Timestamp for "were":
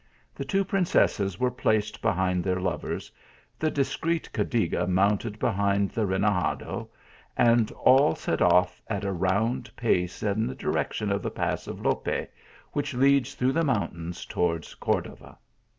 1.39-1.51